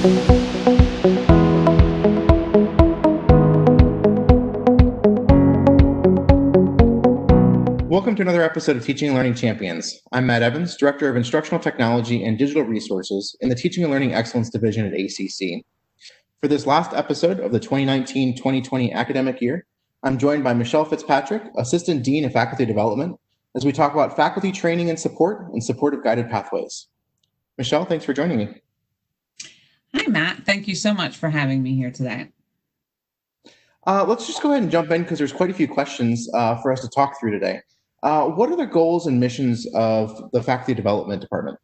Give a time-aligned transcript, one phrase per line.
[0.00, 0.14] Welcome
[8.16, 10.00] to another episode of Teaching and Learning Champions.
[10.12, 14.14] I'm Matt Evans, Director of Instructional Technology and Digital Resources in the Teaching and Learning
[14.14, 15.66] Excellence Division at ACC.
[16.40, 19.66] For this last episode of the 2019 2020 academic year,
[20.02, 23.20] I'm joined by Michelle Fitzpatrick, Assistant Dean of Faculty Development,
[23.54, 26.88] as we talk about faculty training and support and supportive guided pathways.
[27.58, 28.62] Michelle, thanks for joining me.
[29.94, 30.44] Hi, Matt.
[30.44, 32.28] Thank you so much for having me here today.
[33.86, 36.56] Uh, let's just go ahead and jump in because there's quite a few questions uh,
[36.56, 37.60] for us to talk through today.
[38.02, 41.58] Uh, what are the goals and missions of the Faculty Development Department?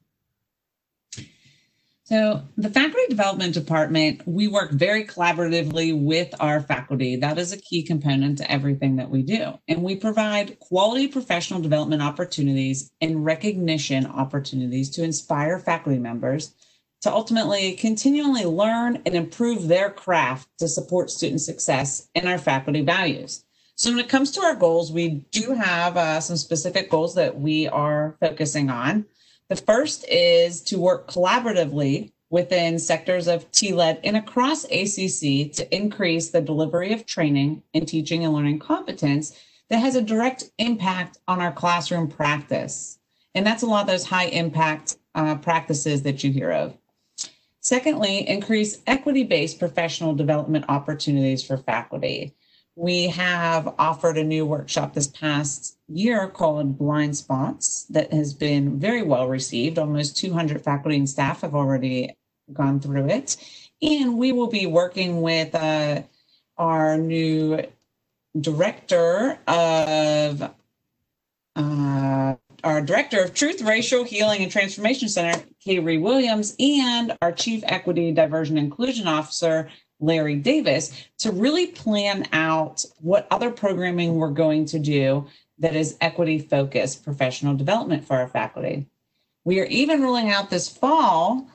[2.05, 7.17] So, the Faculty Development Department, we work very collaboratively with our faculty.
[7.17, 9.55] That is a key component to everything that we do.
[9.67, 16.55] And we provide quality professional development opportunities and recognition opportunities to inspire faculty members
[17.03, 22.81] to ultimately continually learn and improve their craft to support student success and our faculty
[22.81, 23.45] values.
[23.77, 27.39] So when it comes to our goals, we do have uh, some specific goals that
[27.39, 29.05] we are focusing on.
[29.49, 36.31] The first is to work collaboratively within sectors of TLED and across ACC to increase
[36.31, 39.39] the delivery of training and teaching and learning competence
[39.69, 42.99] that has a direct impact on our classroom practice.
[43.35, 46.77] And that's a lot of those high impact uh, practices that you hear of.
[47.67, 52.35] Secondly, increase equity based professional development opportunities for faculty
[52.77, 58.79] we have offered a new workshop this past year called Blind Spots that has been
[58.79, 59.79] very well received.
[59.79, 62.15] Almost 200 faculty and staff have already
[62.53, 63.39] gone through it.
[63.81, 66.03] And we will be working with uh,
[66.59, 67.63] our new
[68.39, 70.51] director of
[71.57, 72.35] uh,
[72.67, 78.11] our director of Truth, Racial Healing and Transformation Center, Kaylee Williams, and our chief equity,
[78.11, 79.71] diversity, inclusion officer,
[80.01, 85.29] Larry Davis to really plan out what other programming we're going to do
[85.61, 88.89] that is equity focused professional development for our faculty.
[89.45, 91.47] We are even rolling out this fall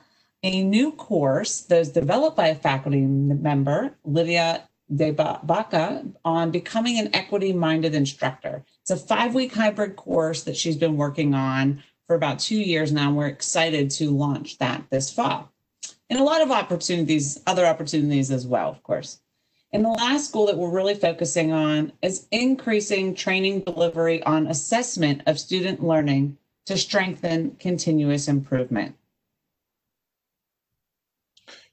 [0.42, 6.98] a new course that is developed by a faculty member, Lydia De Baca, on becoming
[6.98, 8.64] an equity minded instructor.
[8.82, 12.92] It's a five week hybrid course that she's been working on for about two years
[12.92, 13.12] now.
[13.12, 15.52] We're excited to launch that this fall
[16.12, 19.20] and a lot of opportunities, other opportunities as well, of course.
[19.72, 25.22] And the last goal that we're really focusing on is increasing training delivery on assessment
[25.26, 28.94] of student learning to strengthen continuous improvement.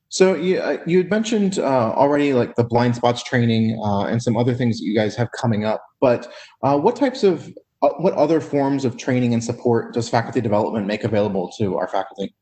[0.09, 4.21] So you uh, you had mentioned uh, already like the blind spots training uh, and
[4.21, 5.83] some other things that you guys have coming up.
[6.01, 6.31] But
[6.63, 7.53] uh, what types of
[7.83, 11.87] uh, what other forms of training and support does faculty development make available to our
[11.87, 12.33] faculty?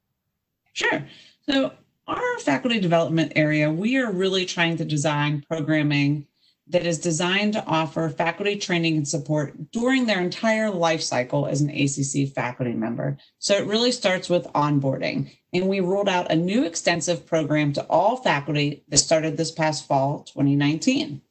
[0.73, 1.03] Sure.
[1.49, 1.73] So
[2.07, 6.25] our faculty development area, we are really trying to design programming
[6.69, 11.61] that is designed to offer faculty training and support during their entire life cycle as
[11.61, 13.17] an ACC faculty member.
[13.39, 15.31] So it really starts with onboarding.
[15.53, 19.87] And we rolled out a new extensive program to all faculty that started this past
[19.87, 21.21] fall 2019.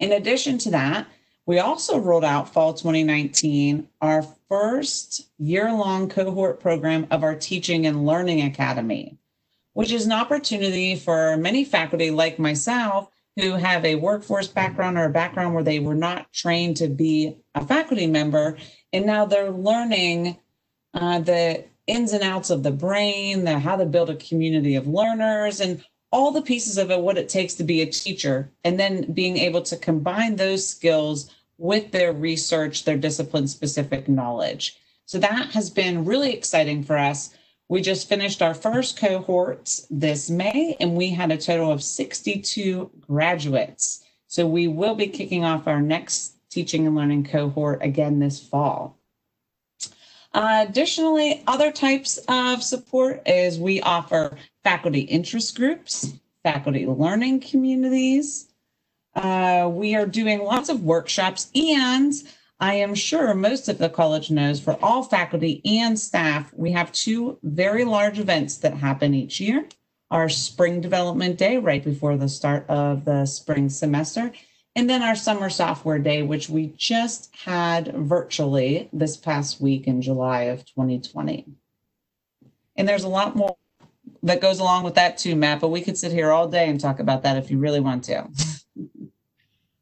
[0.00, 1.06] In addition to that,
[1.44, 7.86] we also rolled out fall 2019 our first year long cohort program of our Teaching
[7.86, 9.18] and Learning Academy
[9.74, 15.04] which is an opportunity for many faculty like myself who have a workforce background or
[15.04, 18.56] a background where they were not trained to be a faculty member.
[18.92, 20.38] And now they're learning
[20.94, 24.86] uh, the ins and outs of the brain, the, how to build a community of
[24.86, 28.78] learners, and all the pieces of it, what it takes to be a teacher, and
[28.78, 34.76] then being able to combine those skills with their research, their discipline specific knowledge.
[35.06, 37.34] So that has been really exciting for us.
[37.72, 42.90] We just finished our first cohorts this May, and we had a total of 62
[43.00, 44.04] graduates.
[44.26, 48.98] So we will be kicking off our next teaching and learning cohort again this fall.
[50.34, 58.50] Uh, additionally, other types of support is we offer faculty interest groups, faculty learning communities.
[59.14, 62.12] Uh, we are doing lots of workshops and
[62.62, 66.92] I am sure most of the college knows for all faculty and staff, we have
[66.92, 69.66] two very large events that happen each year.
[70.12, 74.30] Our Spring Development Day, right before the start of the spring semester,
[74.76, 80.00] and then our Summer Software Day, which we just had virtually this past week in
[80.00, 81.44] July of 2020.
[82.76, 83.56] And there's a lot more
[84.22, 86.78] that goes along with that too, Matt, but we could sit here all day and
[86.78, 88.28] talk about that if you really want to.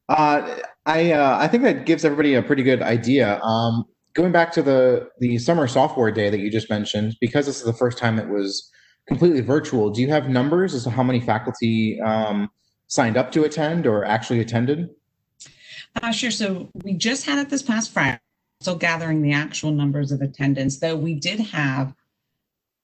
[0.08, 0.56] Uh,
[0.86, 3.40] I uh, I think that gives everybody a pretty good idea.
[3.42, 3.84] Um,
[4.14, 7.64] going back to the the summer software day that you just mentioned, because this is
[7.64, 8.70] the first time it was
[9.06, 12.48] completely virtual, do you have numbers as to how many faculty um,
[12.86, 14.88] signed up to attend or actually attended?
[16.02, 16.30] Uh, sure.
[16.30, 18.20] So we just had it this past Friday.
[18.60, 21.94] Still gathering the actual numbers of attendance, though we did have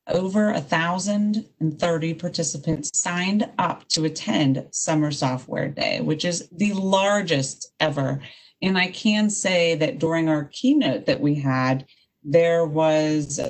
[0.08, 6.48] over a thousand and thirty participants signed up to attend Summer Software Day, which is
[6.50, 8.20] the largest ever.
[8.62, 11.86] And I can say that during our keynote that we had,
[12.22, 13.40] there was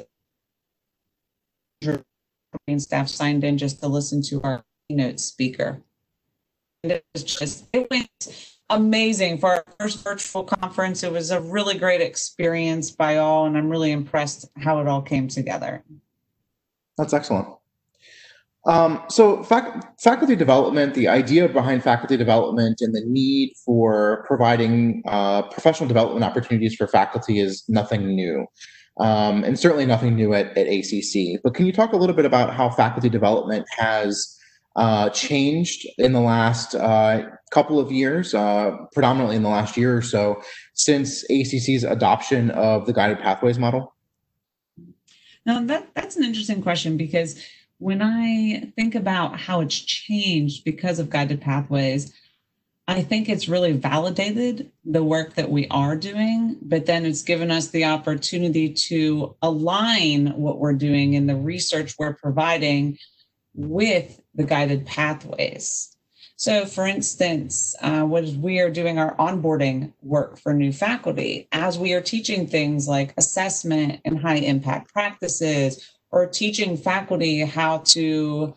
[2.78, 5.82] staff signed in just to listen to our keynote speaker.
[6.82, 11.02] And it was just it went amazing for our first virtual conference.
[11.02, 15.02] It was a really great experience by all, and I'm really impressed how it all
[15.02, 15.84] came together.
[16.96, 17.48] That's excellent.
[18.66, 25.04] Um, so fac- faculty development, the idea behind faculty development and the need for providing
[25.06, 28.44] uh, professional development opportunities for faculty is nothing new.
[28.98, 31.40] Um, and certainly nothing new at, at ACC.
[31.44, 34.36] But can you talk a little bit about how faculty development has
[34.74, 39.96] uh, changed in the last uh, couple of years, uh, predominantly in the last year
[39.96, 40.40] or so,
[40.74, 43.95] since ACC's adoption of the guided pathways model?
[45.46, 47.40] Now, that, that's an interesting question because
[47.78, 52.12] when I think about how it's changed because of guided pathways,
[52.88, 57.50] I think it's really validated the work that we are doing, but then it's given
[57.50, 62.98] us the opportunity to align what we're doing in the research we're providing
[63.54, 65.95] with the guided pathways.
[66.38, 71.78] So, for instance, uh, when we are doing our onboarding work for new faculty, as
[71.78, 78.54] we are teaching things like assessment and high impact practices, or teaching faculty how to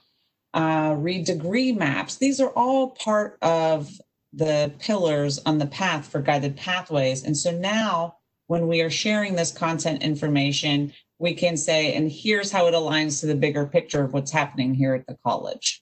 [0.53, 3.89] uh, read degree maps, these are all part of
[4.33, 7.23] the pillars on the path for guided pathways.
[7.23, 8.17] And so now,
[8.47, 13.21] when we are sharing this content information, we can say, and here's how it aligns
[13.21, 15.81] to the bigger picture of what's happening here at the college.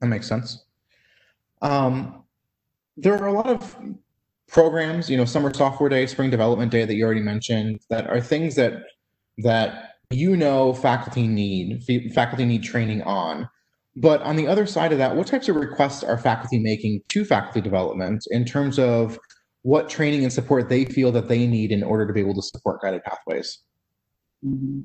[0.00, 0.64] That makes sense.
[1.62, 2.24] Um,
[2.96, 3.76] there are a lot of
[4.48, 8.20] programs, you know, Summer Software Day, Spring Development Day that you already mentioned, that are
[8.20, 8.82] things that
[9.38, 13.48] that you know faculty need, faculty need training on.
[13.96, 17.24] But on the other side of that, what types of requests are faculty making to
[17.24, 19.18] faculty development in terms of
[19.62, 22.42] what training and support they feel that they need in order to be able to
[22.42, 23.58] support guided pathways?
[24.44, 24.80] Mm-hmm.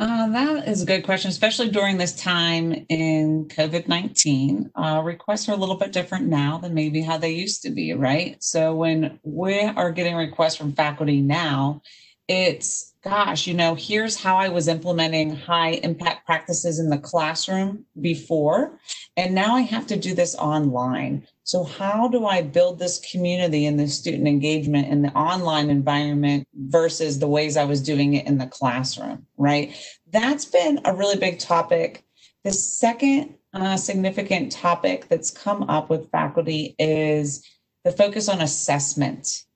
[0.00, 4.70] Uh, that is a good question, especially during this time in COVID 19.
[4.76, 7.92] Uh, requests are a little bit different now than maybe how they used to be,
[7.92, 8.40] right?
[8.42, 11.82] So when we are getting requests from faculty now,
[12.28, 17.84] it's gosh, you know, here's how I was implementing high impact practices in the classroom
[18.00, 18.78] before,
[19.16, 21.26] and now I have to do this online.
[21.48, 26.46] So, how do I build this community and this student engagement in the online environment
[26.52, 29.74] versus the ways I was doing it in the classroom, right?
[30.10, 32.04] That's been a really big topic.
[32.44, 37.42] The second uh, significant topic that's come up with faculty is
[37.82, 39.46] the focus on assessment.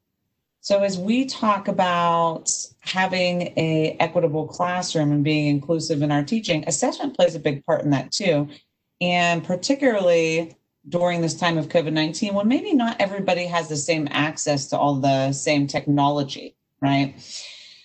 [0.63, 2.51] So as we talk about
[2.81, 7.83] having a equitable classroom and being inclusive in our teaching, assessment plays a big part
[7.83, 8.49] in that too.
[9.03, 10.57] And particularly
[10.89, 14.79] during this time of COVID 19 when maybe not everybody has the same access to
[14.79, 17.15] all the same technology, right?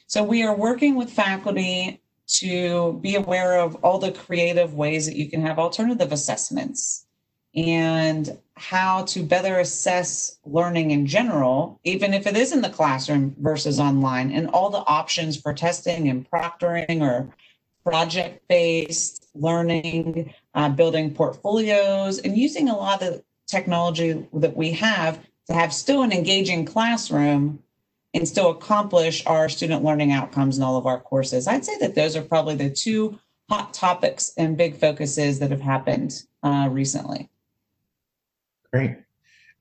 [0.08, 5.16] So we are working with faculty to be aware of all the creative ways that
[5.16, 7.06] you can have alternative assessments
[7.56, 13.36] and how to better assess learning in general, even if it is in the classroom
[13.40, 17.34] versus online, and all the options for testing and proctoring or
[17.84, 24.72] project based learning, uh, building portfolios, and using a lot of the technology that we
[24.72, 27.60] have to have still an engaging classroom
[28.14, 31.48] and still accomplish our student learning outcomes in all of our courses.
[31.48, 35.62] I'd say that those are probably the two hot topics and big focuses that have
[35.62, 37.30] happened uh, recently.
[38.74, 38.98] Great.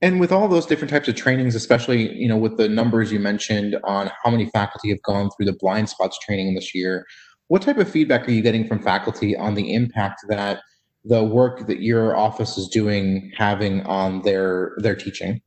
[0.01, 3.19] And with all those different types of trainings, especially you know with the numbers you
[3.19, 7.05] mentioned on how many faculty have gone through the blind spots training this year,
[7.47, 10.61] what type of feedback are you getting from faculty on the impact that
[11.05, 15.41] the work that your office is doing having on their their teaching?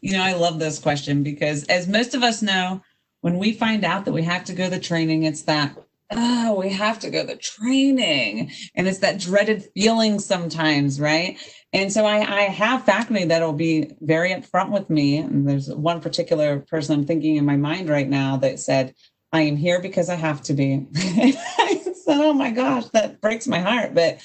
[0.00, 2.82] You know, I love this question because as most of us know,
[3.22, 5.76] when we find out that we have to go to training, it's that
[6.14, 8.50] oh, we have to go to training.
[8.74, 11.38] And it's that dreaded feeling sometimes, right?
[11.72, 15.16] And so I, I have faculty that'll be very upfront with me.
[15.18, 18.94] And there's one particular person I'm thinking in my mind right now that said,
[19.32, 20.86] I am here because I have to be.
[20.96, 23.94] I said, oh my gosh, that breaks my heart.
[23.94, 24.20] But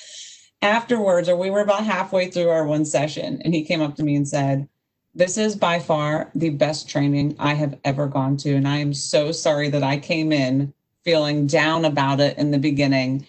[0.62, 4.04] afterwards, or we were about halfway through our one session, and he came up to
[4.04, 4.68] me and said,
[5.16, 8.54] This is by far the best training I have ever gone to.
[8.54, 10.74] And I am so sorry that I came in
[11.06, 13.26] feeling down about it in the beginning.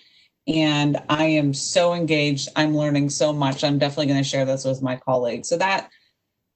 [0.49, 2.49] And I am so engaged.
[2.57, 3.63] I'm learning so much.
[3.63, 5.49] I'm definitely going to share this with my colleagues.
[5.49, 5.91] So that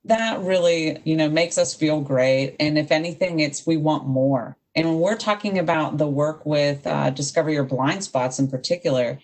[0.05, 2.57] that really, you know, makes us feel great.
[2.59, 4.57] And if anything, it's we want more.
[4.75, 9.19] And when we're talking about the work with uh, Discover Your Blind Spots in particular,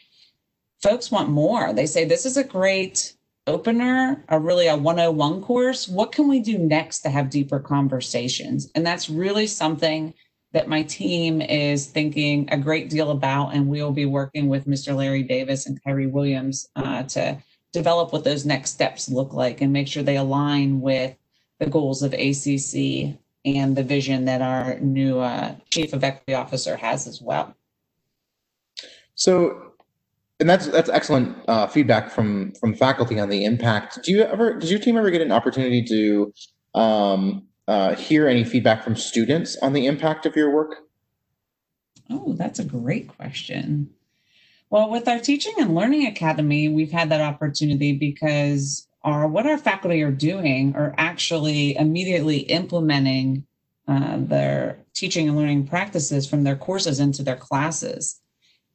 [0.83, 1.73] folks want more.
[1.73, 3.15] They say this is a great
[3.47, 5.89] opener, a really a 101 course.
[5.89, 8.71] What can we do next to have deeper conversations?
[8.75, 10.13] And that's really something
[10.53, 13.55] that my team is thinking a great deal about.
[13.55, 14.95] And we'll be working with Mr.
[14.95, 17.39] Larry Davis and Kyrie Williams uh, to
[17.73, 21.17] develop what those next steps look like and make sure they align with
[21.59, 26.77] the goals of ACC and the vision that our new uh, chief of equity officer
[26.77, 27.55] has as well.
[29.15, 29.73] So
[30.41, 34.01] and that's that's excellent uh, feedback from from faculty on the impact.
[34.05, 36.33] Do you ever does your team ever get an opportunity to
[36.81, 40.77] um, uh, hear any feedback from students on the impact of your work?
[42.11, 43.91] Oh, that's a great question.
[44.71, 49.59] Well, with our Teaching and Learning Academy, we've had that opportunity because our what our
[49.59, 53.47] faculty are doing are actually immediately implementing
[53.87, 58.21] uh, their teaching and learning practices from their courses into their classes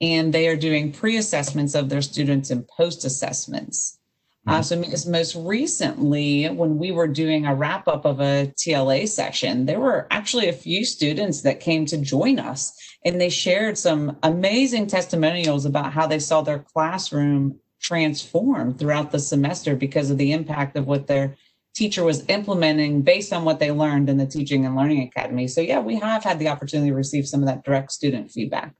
[0.01, 3.99] and they are doing pre-assessments of their students and post-assessments.
[4.45, 4.93] Uh, mm-hmm.
[4.93, 9.79] so most recently, when we were doing a wrap up of a TLA session, there
[9.79, 14.87] were actually a few students that came to join us and they shared some amazing
[14.87, 20.75] testimonials about how they saw their classroom transform throughout the semester because of the impact
[20.75, 21.35] of what their
[21.75, 25.47] teacher was implementing based on what they learned in the Teaching and Learning Academy.
[25.47, 28.73] So, yeah, we have had the opportunity to receive some of that direct student feedback.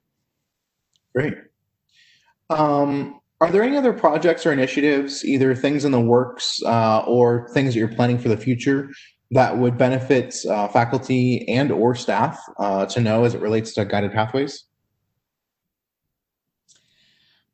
[1.14, 1.36] Great.
[2.50, 7.50] Um, are there any other projects or initiatives, either things in the works uh, or
[7.50, 8.90] things that you're planning for the future
[9.32, 13.86] that would benefit uh, faculty and or staff uh, to know as it relates to
[13.86, 14.66] guided pathways?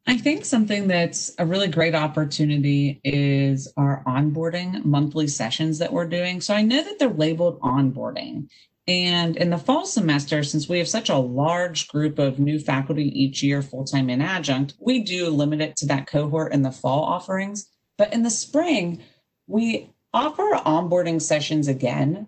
[0.09, 6.07] I think something that's a really great opportunity is our onboarding monthly sessions that we're
[6.07, 6.41] doing.
[6.41, 8.49] So I know that they're labeled onboarding,
[8.87, 13.03] and in the fall semester, since we have such a large group of new faculty
[13.21, 16.71] each year, full time and adjunct, we do limit it to that cohort in the
[16.71, 17.67] fall offerings.
[17.95, 19.03] But in the spring,
[19.45, 22.27] we offer onboarding sessions again,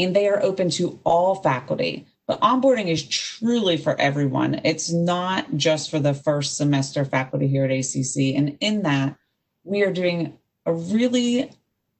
[0.00, 2.08] and they are open to all faculty.
[2.26, 4.60] But onboarding is truly for everyone.
[4.64, 8.34] It's not just for the first semester faculty here at ACC.
[8.36, 9.16] And in that,
[9.64, 11.50] we are doing a really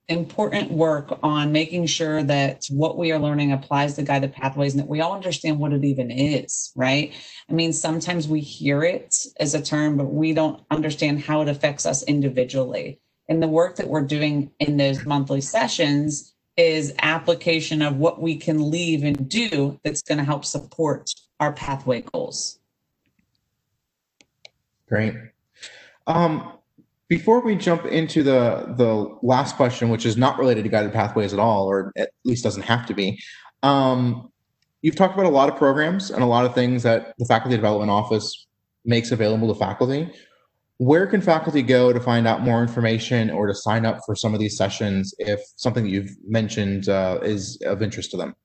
[0.08, 4.80] important work on making sure that what we are learning applies to guided pathways and
[4.80, 7.12] that we all understand what it even is, right?
[7.48, 11.48] I mean, sometimes we hear it as a term, but we don't understand how it
[11.48, 13.00] affects us individually.
[13.28, 18.36] And the work that we're doing in those monthly sessions is application of what we
[18.36, 22.58] can leave and do that's going to help support our pathway goals.
[24.88, 25.14] Great.
[26.06, 26.52] Um,
[27.08, 31.32] before we jump into the the last question, which is not related to guided pathways
[31.32, 33.20] at all, or at least doesn't have to be,
[33.62, 34.30] um,
[34.82, 37.56] you've talked about a lot of programs and a lot of things that the Faculty
[37.56, 38.46] Development Office
[38.84, 40.10] makes available to faculty.
[40.84, 44.34] Where can faculty go to find out more information or to sign up for some
[44.34, 48.36] of these sessions if something you've mentioned uh, is of interest to them?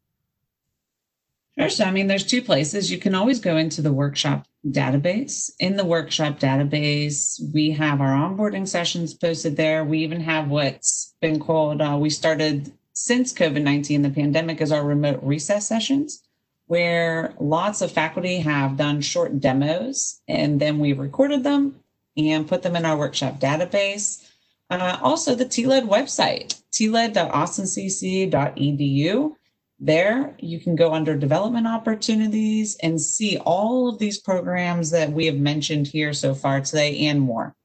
[1.59, 1.67] Sure.
[1.67, 2.89] So, I mean, there's two places.
[2.89, 5.51] You can always go into the workshop database.
[5.59, 9.83] In the workshop database, we have our onboarding sessions posted there.
[9.83, 14.71] We even have what's been called, uh, we started since COVID 19, the pandemic, is
[14.71, 16.23] our remote recess sessions,
[16.67, 21.75] where lots of faculty have done short demos and then we recorded them
[22.17, 24.25] and put them in our workshop database.
[24.69, 29.35] Uh, also, the TLED website, tled.austincc.edu
[29.79, 35.25] there, you can go under development opportunities and see all of these programs that we
[35.25, 37.55] have mentioned here so far today and more.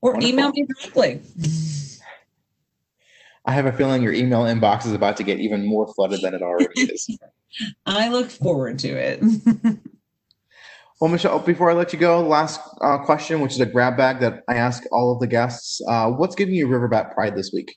[0.00, 0.30] Or Wonderful.
[0.30, 1.20] email me directly.
[3.44, 6.32] I have a feeling your email inbox is about to get even more flooded than
[6.32, 7.18] it already is.
[7.86, 9.22] I look forward to it.
[11.00, 14.20] well, Michelle, before I let you go, last uh, question, which is a grab bag
[14.20, 15.80] that I ask all of the guests.
[15.88, 17.76] Uh, what's giving you Riverbat pride this week?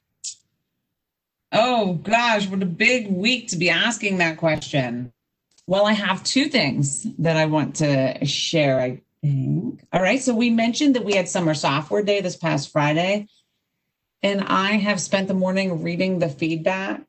[1.51, 5.13] Oh gosh, what a big week to be asking that question.
[5.65, 9.81] Well, I have two things that I want to share, I think.
[9.91, 10.21] All right.
[10.21, 13.27] So we mentioned that we had Summer Software Day this past Friday.
[14.23, 17.01] And I have spent the morning reading the feedback,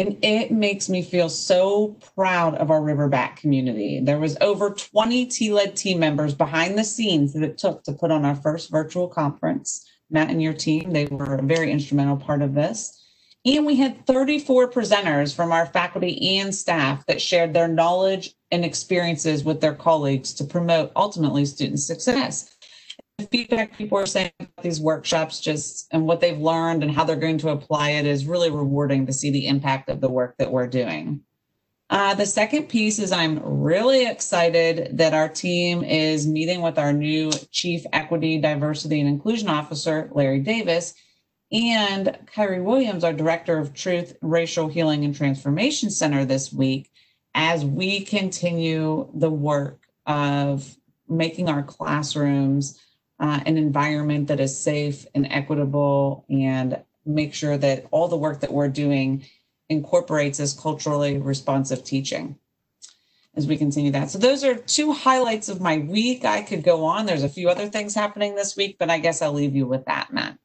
[0.00, 4.00] and it makes me feel so proud of our Riverbat community.
[4.00, 8.10] There was over 20 TLED team members behind the scenes that it took to put
[8.10, 9.86] on our first virtual conference.
[10.10, 12.96] Matt and your team, they were a very instrumental part of this.
[13.44, 18.64] And we had 34 presenters from our faculty and staff that shared their knowledge and
[18.64, 22.56] experiences with their colleagues to promote ultimately student success.
[23.20, 27.16] Feedback people are saying about these workshops just and what they've learned and how they're
[27.16, 30.50] going to apply it is really rewarding to see the impact of the work that
[30.50, 31.22] we're doing.
[31.90, 36.92] Uh, the second piece is I'm really excited that our team is meeting with our
[36.92, 40.94] new Chief Equity, Diversity, and Inclusion Officer, Larry Davis,
[41.50, 46.90] and Kyrie Williams, our Director of Truth, Racial Healing, and Transformation Center this week
[47.34, 50.76] as we continue the work of
[51.08, 52.78] making our classrooms
[53.20, 58.40] uh, an environment that is safe and equitable and make sure that all the work
[58.40, 59.24] that we're doing
[59.68, 62.36] incorporates this culturally responsive teaching
[63.36, 64.10] as we continue that.
[64.10, 66.24] So those are two highlights of my week.
[66.24, 67.06] I could go on.
[67.06, 69.84] There's a few other things happening this week, but I guess I'll leave you with
[69.84, 70.36] that, Matt.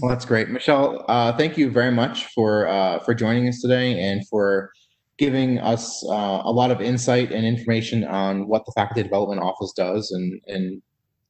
[0.00, 1.04] Well, that's great, Michelle.
[1.08, 4.70] Uh, thank you very much for uh, for joining us today and for
[5.18, 9.72] giving us uh, a lot of insight and information on what the Faculty Development Office
[9.72, 10.82] does and and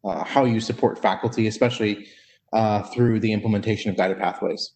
[0.08, 2.08] uh, how you support faculty, especially
[2.52, 4.72] uh, through the implementation of guided pathways.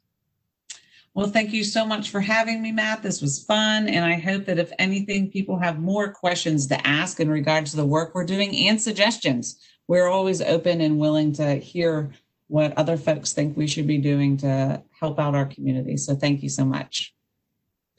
[1.14, 3.02] Well, thank you so much for having me, Matt.
[3.02, 3.86] This was fun.
[3.88, 7.76] And I hope that if anything, people have more questions to ask in regards to
[7.76, 9.58] the work we're doing and suggestions.
[9.88, 12.12] We're always open and willing to hear
[12.48, 15.98] what other folks think we should be doing to help out our community.
[15.98, 17.14] So thank you so much.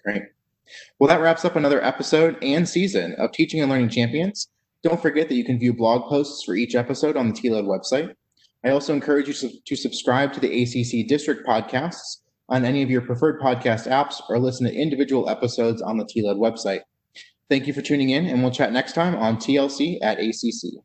[0.03, 0.23] Great.
[0.97, 4.47] Well, that wraps up another episode and season of Teaching and Learning Champions.
[4.83, 8.13] Don't forget that you can view blog posts for each episode on the TLED website.
[8.65, 12.17] I also encourage you to subscribe to the ACC District podcasts
[12.49, 16.35] on any of your preferred podcast apps or listen to individual episodes on the TLED
[16.35, 16.81] website.
[17.49, 20.83] Thank you for tuning in, and we'll chat next time on TLC at ACC.